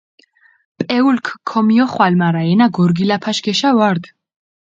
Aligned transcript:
პეულქ 0.79 1.27
ქომიოხვალჷ, 1.51 2.15
მარა 2.21 2.41
ენა 2.51 2.67
გორგილაფაშ 2.75 3.37
გეშა 3.45 3.69
ვარდჷ. 3.77 4.09